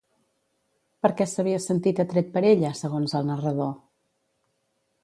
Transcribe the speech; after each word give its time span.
Per 1.05 1.11
què 1.19 1.27
s'havia 1.33 1.59
sentit 1.67 2.01
atret 2.05 2.33
per 2.39 2.45
ella, 2.55 2.73
segons 2.81 3.15
el 3.21 3.31
narrador? 3.33 3.73